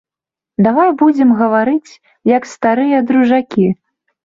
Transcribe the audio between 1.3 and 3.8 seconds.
гаварыць як старыя дружакі.